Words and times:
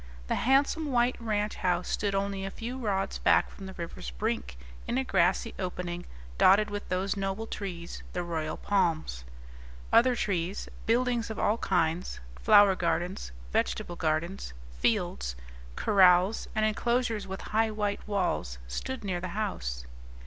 The 0.25 0.33
handsome 0.33 0.91
white 0.91 1.15
ranch 1.19 1.57
house 1.57 1.87
stood 1.87 2.15
only 2.15 2.43
a 2.43 2.49
few 2.49 2.75
rods 2.79 3.19
back 3.19 3.51
from 3.51 3.67
the 3.67 3.73
river's 3.75 4.09
brink, 4.09 4.57
in 4.87 4.97
a 4.97 5.03
grassy 5.03 5.53
opening 5.59 6.05
dotted 6.39 6.71
with 6.71 6.89
those 6.89 7.15
noble 7.15 7.45
trees, 7.45 8.01
the 8.13 8.23
royal 8.23 8.57
palms. 8.57 9.23
Other 9.93 10.15
trees, 10.15 10.67
buildings 10.87 11.29
of 11.29 11.37
all 11.37 11.59
kinds, 11.59 12.19
flower 12.39 12.73
gardens, 12.75 13.31
vegetable 13.53 13.95
gardens, 13.95 14.53
fields, 14.79 15.35
corrals, 15.75 16.47
and 16.55 16.65
enclosures 16.65 17.27
with 17.27 17.41
high 17.53 17.69
white 17.69 18.01
walls 18.07 18.57
stood 18.67 19.03
near 19.03 19.21
the 19.21 19.27
house. 19.37 19.85